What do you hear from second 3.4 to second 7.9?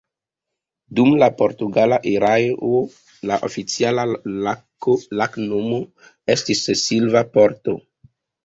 oficiala loknomo estis Silva Porto.